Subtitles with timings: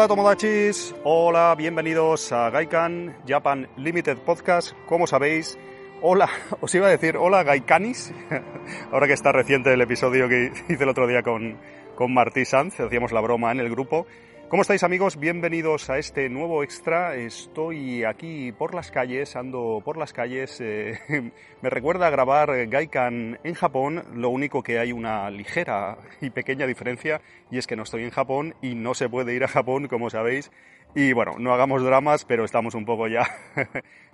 [0.00, 4.72] Hola Tomodachis, hola, bienvenidos a Gaikan Japan Limited Podcast.
[4.86, 5.58] Como sabéis,
[6.00, 6.30] hola,
[6.62, 8.10] os iba a decir hola Gaikanis,
[8.92, 11.58] ahora que está reciente el episodio que hice el otro día con,
[11.96, 14.06] con Martí Sanz, hacíamos la broma en el grupo.
[14.50, 15.16] ¿Cómo estáis amigos?
[15.16, 17.14] Bienvenidos a este nuevo extra.
[17.14, 20.60] Estoy aquí por las calles, ando por las calles.
[20.60, 20.98] eh,
[21.62, 27.20] me recuerda grabar Gaikan en Japón, lo único que hay una ligera y pequeña diferencia
[27.48, 30.10] y es que no estoy en Japón y no se puede ir a Japón, como
[30.10, 30.50] sabéis.
[30.96, 33.28] Y bueno, no hagamos dramas, pero estamos un poco ya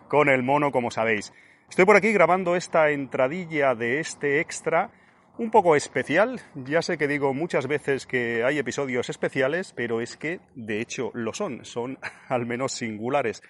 [0.09, 1.33] con el mono, como sabéis.
[1.71, 4.91] Estoy por aquí grabando esta entradilla de este extra
[5.39, 6.41] un poco especial.
[6.55, 11.11] Ya sé que digo muchas veces que hay episodios especiales, pero es que de hecho
[11.15, 13.43] lo son, son al menos singulares.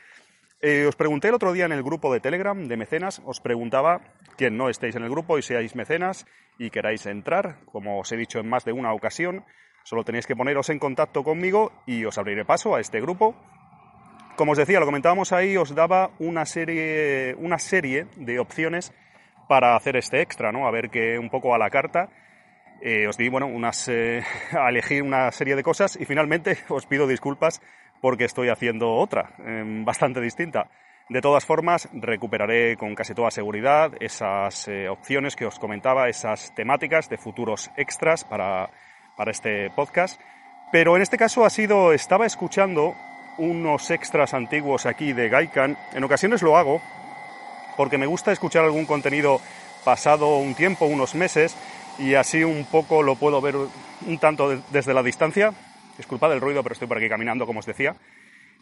[0.61, 4.01] Eh, os pregunté el otro día en el grupo de Telegram de mecenas, os preguntaba
[4.37, 6.27] quien no estéis en el grupo y seáis mecenas
[6.59, 9.45] y queráis entrar, como os he dicho en más de una ocasión,
[9.85, 13.37] solo tenéis que poneros en contacto conmigo y os abriré paso a este grupo.
[14.37, 18.93] Como os decía, lo comentábamos ahí, os daba una serie, una serie de opciones
[19.49, 20.67] para hacer este extra, ¿no?
[20.67, 22.09] A ver que un poco a la carta
[22.81, 24.23] eh, os di, bueno, unas, eh,
[24.53, 27.61] a elegir una serie de cosas y finalmente os pido disculpas
[28.01, 30.69] porque estoy haciendo otra, eh, bastante distinta.
[31.09, 36.53] De todas formas, recuperaré con casi toda seguridad esas eh, opciones que os comentaba, esas
[36.55, 38.71] temáticas de futuros extras para,
[39.17, 40.21] para este podcast.
[40.73, 42.97] Pero en este caso ha sido, estaba escuchando
[43.39, 45.77] unos extras antiguos aquí de Gaikan.
[45.95, 46.83] En ocasiones lo hago
[47.77, 49.41] porque me gusta escuchar algún contenido
[49.85, 51.57] pasado un tiempo, unos meses,
[51.99, 55.53] y así un poco lo puedo ver un tanto de- desde la distancia.
[55.97, 57.97] Disculpad el ruido, pero estoy por aquí caminando, como os decía.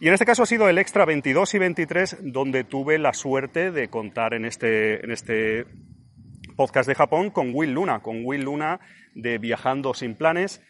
[0.00, 3.70] Y en este caso ha sido el extra 22 y 23, donde tuve la suerte
[3.70, 5.66] de contar en este, en este
[6.56, 8.80] podcast de Japón con Will Luna, con Will Luna
[9.14, 10.62] de Viajando sin Planes,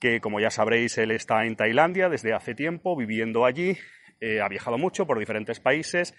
[0.00, 3.76] que como ya sabréis, él está en Tailandia desde hace tiempo, viviendo allí,
[4.20, 6.14] eh, ha viajado mucho por diferentes países.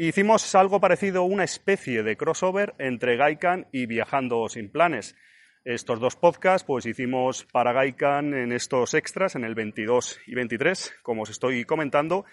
[0.00, 5.14] E hicimos algo parecido, una especie de crossover entre Gaikan y Viajando sin Planes.
[5.62, 10.94] Estos dos podcasts, pues hicimos para Gaikan en estos extras, en el 22 y 23,
[11.02, 12.24] como os estoy comentando.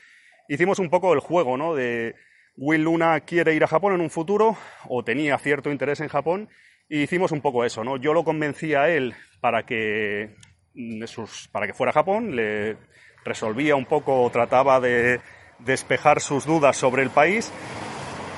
[0.48, 1.76] Hicimos un poco el juego, ¿no?
[1.76, 2.16] De
[2.56, 4.56] Will Luna quiere ir a Japón en un futuro,
[4.88, 6.48] o tenía cierto interés en Japón,
[6.88, 7.98] y hicimos un poco eso, ¿no?
[7.98, 10.38] Yo lo convencí a él para que,
[10.74, 11.04] mm,
[11.52, 12.78] para que fuera a Japón, le
[13.26, 15.20] resolvía un poco, trataba de
[15.60, 17.52] despejar sus dudas sobre el país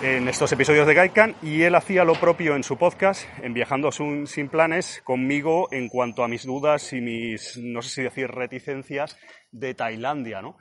[0.01, 3.91] en estos episodios de Gaikan y él hacía lo propio en su podcast, en Viajando
[3.91, 9.17] sin, planes, conmigo en cuanto a mis dudas y mis, no sé si decir reticencias,
[9.51, 10.57] de Tailandia, ¿no?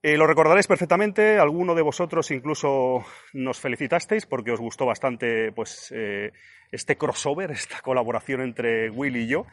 [0.00, 5.92] Eh, lo recordaréis perfectamente, alguno de vosotros incluso nos felicitasteis porque os gustó bastante pues,
[5.92, 6.30] eh,
[6.70, 9.46] este crossover, esta colaboración entre Will y yo.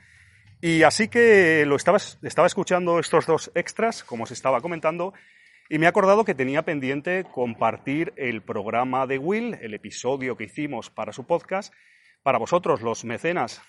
[0.62, 5.13] Y así que lo estaba, estaba escuchando estos dos extras, como os estaba comentando,
[5.70, 10.46] y me he acordado que tenía pendiente compartir el programa de Will, el episodio que
[10.46, 11.74] hicimos para su podcast,
[12.22, 13.62] para vosotros, los mecenas.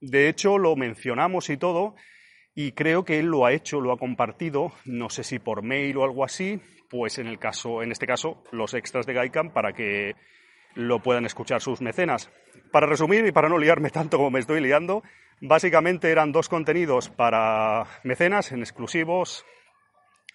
[0.00, 1.94] De hecho, lo mencionamos y todo,
[2.54, 5.96] y creo que él lo ha hecho, lo ha compartido, no sé si por mail
[5.98, 9.72] o algo así, pues en el caso, en este caso, los extras de Gaikan para
[9.72, 10.14] que
[10.74, 12.30] lo puedan escuchar sus mecenas.
[12.72, 15.02] Para resumir y para no liarme tanto como me estoy liando,
[15.40, 19.44] básicamente eran dos contenidos para mecenas en exclusivos,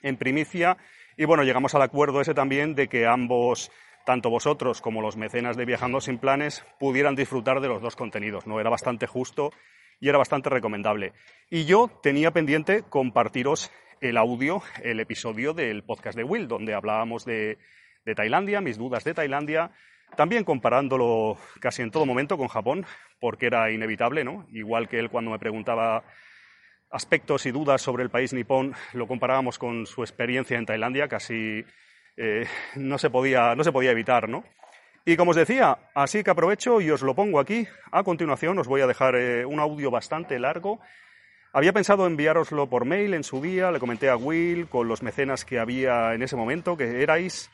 [0.02, 0.78] en primicia,
[1.20, 3.74] y bueno, llegamos al acuerdo ese también de que ambos,
[4.06, 8.48] tanto vosotros como los mecenas de Viajando sin Planes, pudieran disfrutar de los dos contenidos,
[8.48, 8.62] ¿no?
[8.62, 9.52] Era bastante justo
[10.00, 11.12] y era bastante recomendable.
[11.50, 13.70] Y yo tenía pendiente compartiros
[14.00, 17.58] el audio, el episodio del podcast de Will, donde hablábamos de,
[18.06, 19.72] de Tailandia, mis dudas de Tailandia,
[20.16, 22.86] también comparándolo casi en todo momento con Japón,
[23.20, 24.48] porque era inevitable, ¿no?
[24.54, 26.02] Igual que él cuando me preguntaba
[26.92, 31.64] aspectos y dudas sobre el país nipón, lo comparábamos con su experiencia en Tailandia, casi
[32.18, 32.46] eh,
[32.76, 34.44] no, se podía, no se podía evitar, ¿no?
[35.06, 37.68] Y como os decía, así que aprovecho y os lo pongo aquí.
[37.92, 40.80] A continuación os voy a dejar eh, un audio bastante largo
[41.52, 45.46] Había pensado enviároslo por mail en su día, le comenté a Will con los mecenas
[45.46, 47.50] que había en ese momento, que erais,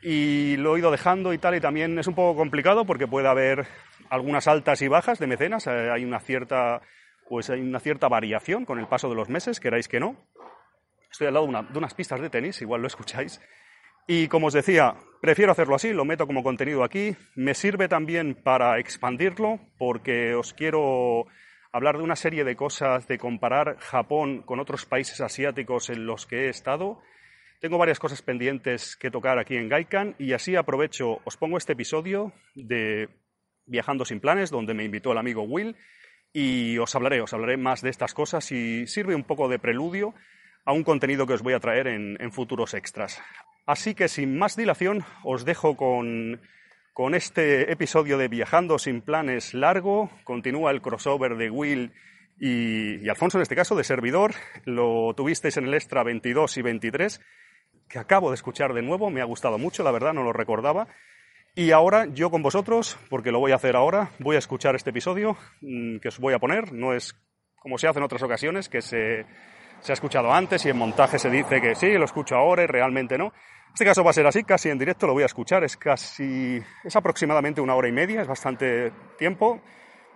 [0.00, 3.26] y lo he ido dejando y tal, y también es un poco complicado porque puede
[3.26, 3.66] haber
[4.10, 6.82] algunas altas y bajas de mecenas, eh, hay una cierta,
[7.32, 10.18] pues hay una cierta variación con el paso de los meses, queráis que no.
[11.10, 13.40] Estoy al lado de, unas pistas de tenis, igual lo escucháis.
[14.06, 17.16] Y como os decía, prefiero hacerlo así, lo meto como contenido aquí.
[17.34, 21.24] Me sirve también para expandirlo, porque os quiero
[21.72, 26.26] hablar de una serie de cosas, de comparar Japón con otros países asiáticos en los
[26.26, 27.00] que he estado.
[27.62, 31.72] Tengo varias cosas pendientes que tocar aquí en Gaikan y así aprovecho, os pongo este
[31.72, 33.08] episodio de
[33.64, 35.76] Viajando sin planes, donde me invitó el amigo Will,
[36.32, 40.14] y os hablaré, os hablaré más de estas cosas y sirve un poco de preludio
[40.64, 43.20] a un contenido que os voy a traer en, futuros extras.
[43.66, 46.40] Así que sin más dilación, os dejo con
[46.92, 51.90] con este episodio de Viajando sin planes largo, continúa el crossover de Will
[52.38, 54.34] y, Alfonso, en este caso, de servidor.
[54.66, 57.20] Lo tuvisteis en el extra 22 y 23,
[57.88, 59.08] que acabo de escuchar de nuevo.
[59.08, 60.88] Me ha gustado mucho, la verdad, no lo recordaba.
[61.54, 64.90] Y ahora yo con vosotros, porque lo voy a hacer ahora, voy a escuchar este
[64.90, 66.72] episodio mm, que os voy a poner.
[66.72, 67.14] No es
[67.62, 69.26] como se hace en otras ocasiones, que se,
[69.80, 72.66] se ha escuchado antes y en montaje se dice que sí, lo escucho ahora y
[72.66, 73.32] realmente no.
[73.72, 76.62] Este caso va a ser así, casi en directo, lo voy a escuchar, es casi,
[76.84, 79.60] es aproximadamente una hora y media, es bastante tiempo,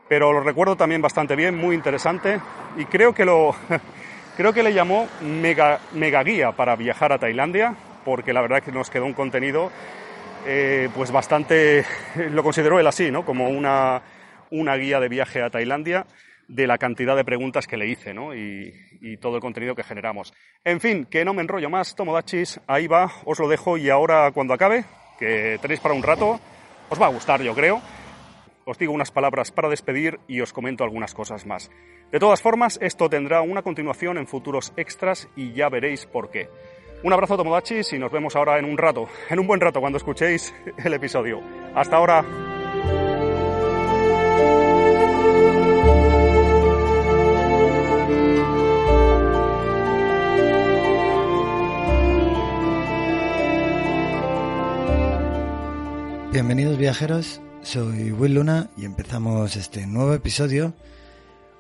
[0.09, 2.39] pero lo recuerdo también bastante bien, muy interesante,
[2.77, 3.55] y creo que lo,
[4.37, 7.75] creo que le llamó mega, mega guía para viajar a Tailandia,
[8.05, 9.71] porque la verdad es que nos quedó un contenido,
[10.47, 11.85] eh, pues bastante,
[12.31, 13.25] lo consideró él así, ¿no?
[13.25, 14.03] Como una,
[14.51, 16.07] una guía de viaje a Tailandia
[16.49, 18.35] de la cantidad de preguntas que le hice, ¿no?
[18.35, 20.33] Y, y todo el contenido que generamos.
[20.65, 24.31] En fin, que no me enrollo más, Tomodachis, ahí va, os lo dejo y ahora
[24.33, 24.85] cuando acabe,
[25.19, 26.41] que tenéis para un rato,
[26.89, 27.83] os va a gustar yo creo,
[28.65, 31.71] os digo unas palabras para despedir y os comento algunas cosas más.
[32.11, 36.49] De todas formas, esto tendrá una continuación en futuros extras y ya veréis por qué.
[37.07, 39.97] Un abrazo Tomodachis y nos vemos ahora en un rato, en un buen rato cuando
[39.97, 40.53] escuchéis
[40.85, 41.41] el episodio.
[41.73, 42.25] Hasta ahora.
[56.33, 60.75] Bienvenidos viajeros, soy Will Luna y empezamos este nuevo episodio.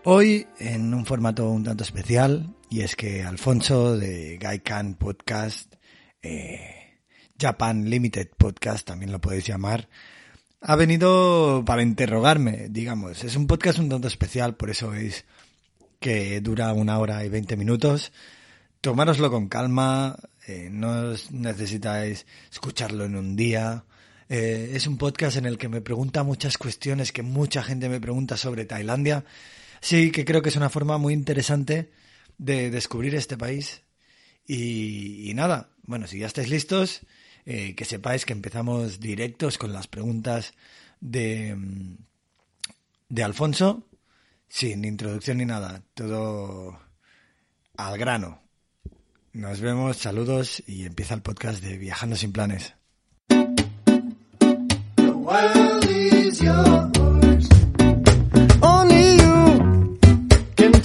[0.08, 5.74] Hoy en un formato un tanto especial y es que Alfonso de Gaikan Podcast,
[6.22, 7.00] eh,
[7.36, 9.88] Japan Limited Podcast también lo podéis llamar,
[10.60, 13.24] ha venido para interrogarme, digamos.
[13.24, 15.24] Es un podcast un tanto especial, por eso veis
[15.98, 18.12] que dura una hora y veinte minutos.
[18.80, 20.16] Tomároslo con calma,
[20.46, 23.84] eh, no necesitáis escucharlo en un día
[24.28, 28.00] eh, es un podcast en el que me pregunta muchas cuestiones que mucha gente me
[28.00, 29.24] pregunta sobre Tailandia.
[29.80, 31.90] Sí, que creo que es una forma muy interesante
[32.38, 33.82] de descubrir este país.
[34.46, 37.00] Y, nada, bueno, si ya estáis listos,
[37.44, 40.54] eh, que sepáis que empezamos directos con las preguntas
[41.00, 41.56] de,
[43.08, 43.86] de Alfonso,
[44.48, 46.78] sin introducción ni nada, todo
[47.76, 48.42] al grano.
[49.32, 52.74] Nos vemos, saludos y empieza el podcast de Viajando sin planes.